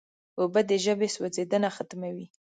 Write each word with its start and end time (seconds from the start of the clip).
اوبه 0.39 0.61
د 0.69 0.71
ژبې 0.85 1.07
سوځیدنه 1.15 1.69
ختموي. 1.75 2.27